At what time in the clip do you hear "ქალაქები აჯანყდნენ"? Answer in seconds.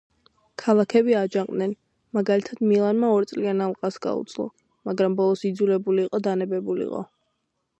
0.61-1.75